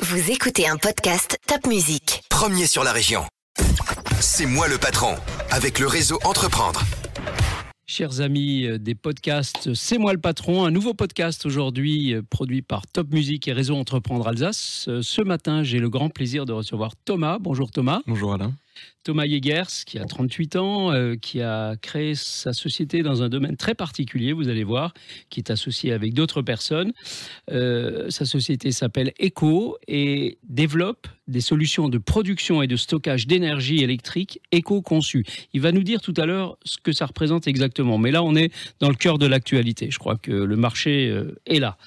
[0.00, 2.22] Vous écoutez un podcast Top Music.
[2.30, 3.24] Premier sur la région.
[4.20, 5.16] C'est moi le patron,
[5.50, 6.82] avec le réseau Entreprendre.
[7.84, 12.62] Chers amis euh, des podcasts, c'est moi le patron, un nouveau podcast aujourd'hui euh, produit
[12.62, 14.84] par Top Music et Réseau Entreprendre Alsace.
[14.88, 17.38] Euh, Ce matin, j'ai le grand plaisir de recevoir Thomas.
[17.40, 18.02] Bonjour Thomas.
[18.06, 18.52] Bonjour Alain.
[19.08, 23.56] Thomas Yegers, qui a 38 ans, euh, qui a créé sa société dans un domaine
[23.56, 24.92] très particulier, vous allez voir,
[25.30, 26.92] qui est associé avec d'autres personnes.
[27.50, 33.82] Euh, sa société s'appelle Eco et développe des solutions de production et de stockage d'énergie
[33.82, 35.24] électrique éco-conçues.
[35.54, 37.96] Il va nous dire tout à l'heure ce que ça représente exactement.
[37.96, 39.90] Mais là, on est dans le cœur de l'actualité.
[39.90, 41.78] Je crois que le marché euh, est là.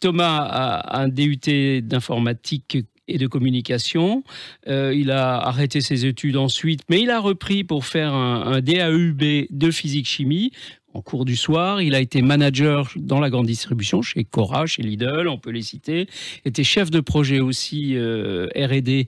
[0.00, 4.22] Thomas a un DUT d'informatique et de communication.
[4.68, 8.60] Euh, il a arrêté ses études ensuite, mais il a repris pour faire un, un
[8.60, 10.52] DAUB de physique-chimie.
[10.94, 14.82] En cours du soir, il a été manager dans la grande distribution chez Cora, chez
[14.82, 16.08] Lidl, on peut les citer.
[16.44, 19.06] Était chef de projet aussi euh, R&D,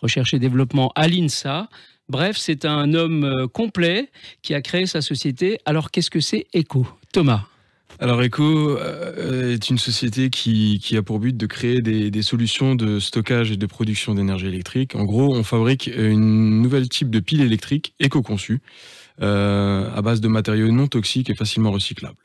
[0.00, 1.68] recherche et développement à l'INSA.
[2.08, 4.08] Bref, c'est un homme euh, complet
[4.40, 5.58] qui a créé sa société.
[5.66, 7.44] Alors, qu'est-ce que c'est Eco Thomas
[8.00, 12.22] Alors Eco euh, est une société qui, qui, a pour but de créer des, des,
[12.22, 14.94] solutions de stockage et de production d'énergie électrique.
[14.94, 18.60] En gros, on fabrique une nouvelle type de pile électrique éco-conçue
[19.20, 22.16] euh, à base de matériaux non toxiques et facilement recyclables.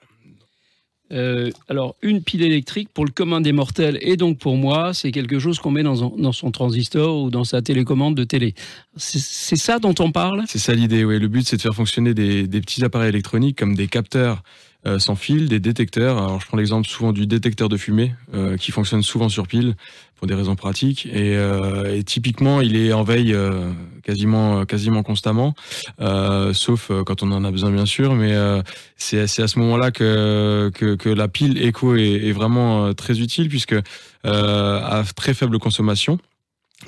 [1.11, 5.11] Euh, alors, une pile électrique pour le commun des mortels et donc pour moi, c'est
[5.11, 8.53] quelque chose qu'on met dans, dans, son transistor ou dans sa télécommande de télé.
[8.95, 10.43] C'est ça dont on parle?
[10.47, 11.19] C'est ça l'idée, oui.
[11.19, 14.43] Le but, c'est de faire fonctionner des, des, petits appareils électroniques comme des capteurs
[14.85, 16.17] euh, sans fil, des détecteurs.
[16.17, 19.75] Alors, je prends l'exemple souvent du détecteur de fumée euh, qui fonctionne souvent sur pile
[20.23, 21.05] pour des raisons pratiques.
[21.07, 23.71] Et, euh, et typiquement, il est en veille euh,
[24.03, 25.53] quasiment, quasiment constamment,
[25.99, 28.15] euh, sauf quand on en a besoin, bien sûr.
[28.15, 28.33] Mais
[28.97, 33.49] c'est à ce moment-là que, que, que, la pile éco est, est vraiment très utile
[33.49, 33.75] puisque
[34.23, 36.19] à très faible consommation.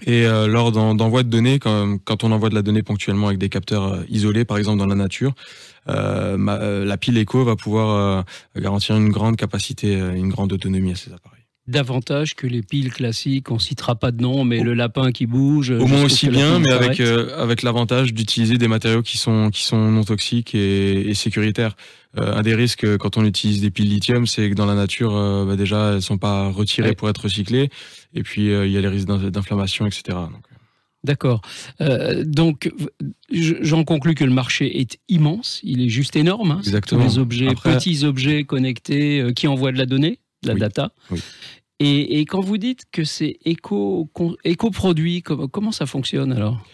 [0.03, 3.49] Et euh, lors d'envoi de données, quand, on envoie de la donnée ponctuellement avec des
[3.49, 5.33] capteurs isolés, par exemple dans la nature,
[5.87, 8.25] euh, euh, la pile éco va pouvoir
[8.55, 11.34] garantir une grande capacité, une grande autonomie à ces appareils
[11.67, 13.51] davantage que les piles classiques.
[13.51, 15.71] On citera pas de nom, mais le lapin qui bouge.
[15.71, 19.63] Au moins aussi bien, mais avec euh, avec l'avantage d'utiliser des matériaux qui sont qui
[19.63, 21.75] sont non toxiques et, et sécuritaires.
[22.17, 25.15] Euh, un des risques quand on utilise des piles lithium, c'est que dans la nature,
[25.17, 26.95] euh, bah déjà, elles sont pas retirées ouais.
[26.95, 27.69] pour être recyclées,
[28.13, 30.03] et puis il y a les risques d'inflammation, etc.
[30.31, 30.45] Donc,
[31.05, 31.41] D'accord.
[31.81, 32.71] Euh, donc,
[33.31, 35.59] j'en conclus que le marché est immense.
[35.63, 36.51] Il est juste énorme.
[36.51, 37.03] Hein, Exactement.
[37.03, 37.75] Les objets, Après...
[37.75, 40.91] petits objets connectés euh, qui envoient de la donnée la oui, data.
[41.11, 41.21] Oui.
[41.79, 44.09] Et, et, quand vous dites que c'est éco,
[44.43, 46.65] éco-produit, comment, comment ça fonctionne alors?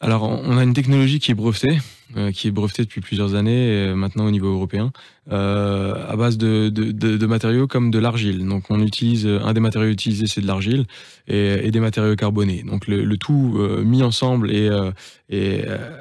[0.00, 1.78] Alors, on a une technologie qui est brevetée,
[2.16, 4.92] euh, qui est brevetée depuis plusieurs années, maintenant au niveau européen,
[5.30, 8.46] euh, à base de, matériaux comme de l'argile.
[8.46, 10.86] Donc, on utilise un des matériaux utilisés, c'est de l'argile,
[11.26, 12.62] et, des matériaux carbonés.
[12.62, 14.70] Donc, le, tout euh, mis ensemble et,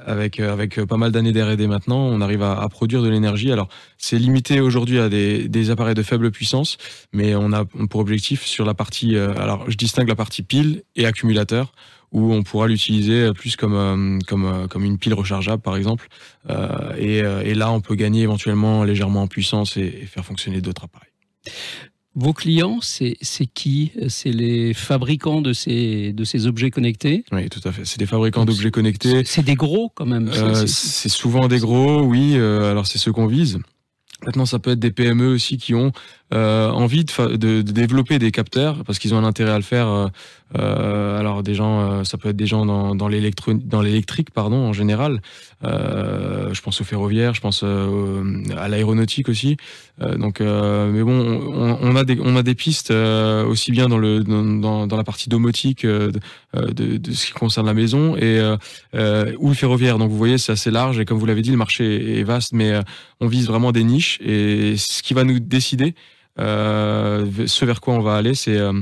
[0.06, 3.52] avec avec pas mal d'années d'R&D maintenant, on arrive à, produire de l'énergie.
[3.52, 3.68] Alors,
[3.98, 6.78] c'est limité aujourd'hui à des, des, appareils de faible puissance,
[7.12, 11.06] mais on a pour objectif sur la partie, alors je distingue la partie pile et
[11.06, 11.74] accumulateur
[12.12, 15.97] où on pourra l'utiliser plus comme, comme, comme une pile rechargeable, par exemple.
[16.50, 20.62] Euh, et, et, là, on peut gagner éventuellement légèrement en puissance et, et faire fonctionner
[20.62, 21.12] d'autres appareils.
[22.18, 23.16] Vos clients, c'est
[23.54, 23.92] qui?
[24.08, 27.24] C'est les fabricants de ces, de ces objets connectés?
[27.32, 27.86] Oui, tout à fait.
[27.86, 29.22] C'est des fabricants d'objets connectés.
[29.24, 30.28] C'est des gros quand même.
[30.34, 32.34] Euh, c'est souvent des gros, oui.
[32.34, 33.60] Euh, alors, c'est ceux qu'on vise.
[34.26, 35.92] Maintenant, ça peut être des PME aussi qui ont
[36.34, 39.64] euh, envie de, de, de, développer des capteurs parce qu'ils ont un intérêt à le
[39.64, 40.10] faire.
[40.58, 44.74] Euh, alors, des gens, euh, ça peut être des gens dans, dans l'électrique, pardon, en
[44.74, 45.22] général.
[45.66, 49.58] Euh, je pense au ferroviaire, je pense euh, à l'aéronautique aussi.
[50.00, 54.24] donc, mais bon, on, on, a des, on a des pistes aussi bien dans le
[54.24, 56.12] dans, dans la partie domotique de,
[56.54, 58.40] de, ce qui concerne la maison et
[58.94, 59.98] ou le ferroviaire.
[59.98, 62.54] Donc, vous voyez, c'est assez large et comme vous l'avez dit, le marché est vaste,
[62.54, 62.80] mais
[63.20, 67.96] on vise vraiment des niches et ce qui va nous décider euh, ce vers quoi
[67.96, 68.82] on va aller, c'est euh,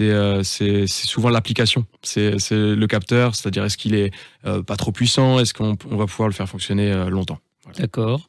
[0.00, 1.86] euh c'est souvent l'application.
[2.02, 4.12] C'est le capteur, c'est-à-dire est-ce qu'il est,
[4.46, 7.38] euh, pas trop puissant, est-ce qu'on on va pouvoir le faire fonctionner euh, longtemps.
[7.64, 7.78] Voilà.
[7.78, 8.26] D'accord.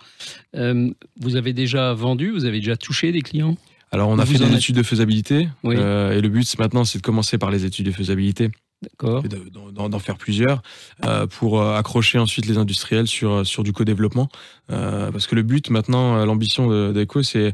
[0.53, 3.57] vous avez déjà vendu, vous avez déjà touché des clients?
[3.91, 5.75] Alors on a fait des études de faisabilité oui.
[5.75, 8.49] et le but maintenant c'est de commencer par les études de faisabilité.
[9.01, 10.61] D'en faire plusieurs
[11.05, 14.29] euh, pour euh, accrocher ensuite les industriels sur sur du co-développement.
[14.71, 17.53] Euh, parce que le but maintenant l'ambition d'Eco c'est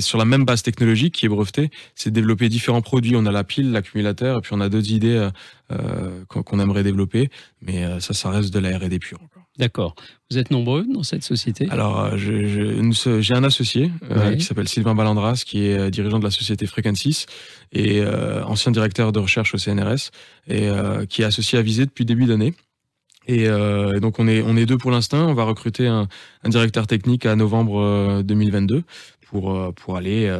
[0.00, 3.16] sur la même base technologique qui est brevetée c'est de développer différents produits.
[3.16, 5.28] On a la pile l'accumulateur et puis on a d'autres idées
[6.28, 7.30] qu'on qu aimerait développer.
[7.60, 9.18] Mais ça ça reste de la R&D pure.
[9.58, 9.94] D'accord.
[10.30, 14.44] Vous êtes nombreux dans cette société Alors, euh, je- je- j'ai un associé euh, qui
[14.44, 17.26] s'appelle Sylvain Balandras, qui est euh, dirigeant de la société Frequencis
[17.72, 20.10] et euh, ancien directeur de recherche au CNRS
[20.46, 22.54] et euh, qui est associé à Visée depuis début d'année.
[23.26, 25.28] Et, euh, et donc on est on est deux pour l'instant.
[25.28, 26.08] On va recruter un,
[26.44, 28.84] un directeur technique à novembre euh, 2022
[29.26, 30.32] pour pour aller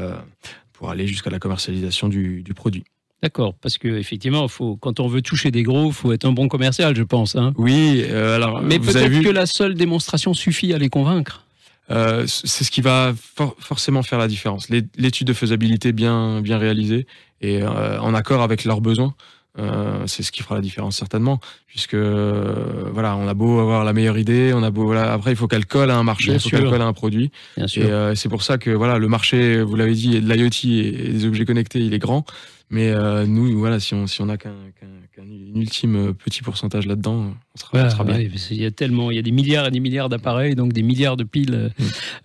[0.72, 2.84] pour aller jusqu'à la commercialisation du, du produit.
[3.22, 6.32] D'accord, parce que effectivement, faut, quand on veut toucher des gros, il faut être un
[6.32, 7.34] bon commercial, je pense.
[7.34, 7.52] hein.
[7.56, 11.44] Oui, euh, alors Mais peut-être vu, que la seule démonstration suffit à les convaincre.
[11.90, 14.68] Euh, c'est ce qui va for- forcément faire la différence.
[14.68, 17.06] L'é- L'étude de faisabilité bien, bien réalisée
[17.40, 19.14] et euh, en accord avec leurs besoins,
[19.58, 21.40] euh, c'est ce qui fera la différence certainement.
[21.66, 25.32] Puisque euh, voilà, on a beau avoir la meilleure idée, on a beau voilà, après
[25.32, 27.30] il faut qu'elle colle à un marché, il faut qu'elle colle à un produit.
[27.56, 27.84] Bien Et sûr.
[27.86, 31.24] euh, c'est pour ça que voilà, le marché, vous l'avez dit, de l'IoT et des
[31.24, 32.24] objets connectés, il est grand.
[32.70, 32.92] Mais
[33.26, 35.24] nous, voilà, si on si on a qu'un qu'un
[35.54, 38.14] ultime petit pourcentage là-dedans, on sera, on Ouais, sera bien.
[38.16, 40.72] ouais, qu'il y a tellement, il y a des milliards et des milliards d'appareils, donc
[40.74, 41.72] des milliards de piles.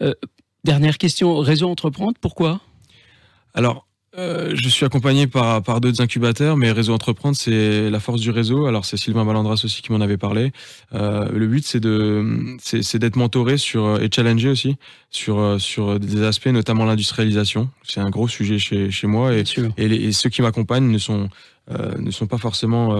[0.02, 0.12] Mm.
[0.66, 2.62] Dernière question, réseau entreprendre, pourquoi?
[3.54, 3.88] Alors,
[4.18, 8.30] euh, je suis accompagné par, par d'autres incubateurs, mais Réseau Entreprendre, c'est la force du
[8.30, 8.65] réseau.
[8.68, 10.51] Alors, c'est Sylvain Balandras aussi qui m'en avait parlé.
[10.94, 14.75] Euh, le but, c'est de, c'est, c'est d'être mentoré sur, et challengé aussi
[15.10, 17.69] sur, euh, sur des aspects, notamment l'industrialisation.
[17.83, 19.71] C'est un gros sujet chez, chez moi et, Bien sûr.
[19.77, 21.30] et, les- et ceux qui m'accompagnent ne sont,
[21.71, 22.94] euh, ne sont pas forcément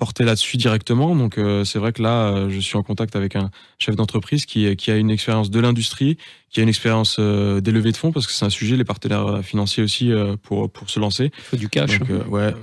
[0.00, 1.14] euh, euh, portés là-dessus directement.
[1.14, 4.46] Donc, euh, c'est vrai que là, euh, je suis en contact avec un chef d'entreprise
[4.46, 6.16] qui, qui a une expérience de l'industrie,
[6.50, 8.84] qui a une expérience euh, des levées de fonds, parce que c'est un sujet, les
[8.84, 11.30] partenaires financiers aussi, euh, pour, pour se lancer.
[11.36, 11.98] Il faut du cash.
[11.98, 12.54] Donc, euh, ouais,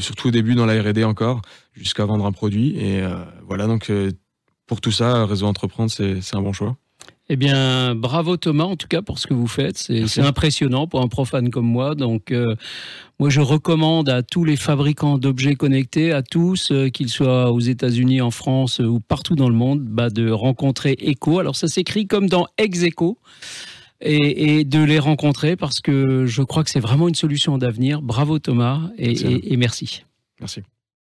[0.00, 1.42] surtout au début dans la R&D encore,
[1.72, 2.76] jusqu'à vendre un produit.
[2.76, 4.10] Et euh, voilà, donc euh,
[4.66, 6.76] pour tout ça, Réseau Entreprendre, c'est un bon choix.
[7.32, 9.78] Eh bien, bravo Thomas, en tout cas, pour ce que vous faites.
[9.78, 11.94] C'est impressionnant pour un profane comme moi.
[11.94, 12.56] Donc, euh,
[13.20, 17.60] moi, je recommande à tous les fabricants d'objets connectés, à tous, euh, qu'ils soient aux
[17.60, 21.38] États-Unis, en France euh, ou partout dans le monde, bah, de rencontrer Echo.
[21.38, 23.16] Alors, ça s'écrit comme dans Ex-Echo.
[24.02, 28.00] Et, et de les rencontrer parce que je crois que c'est vraiment une solution d'avenir.
[28.00, 29.26] Bravo Thomas et- Merci.
[29.26, 30.04] et- et merci.
[30.40, 30.62] Merci.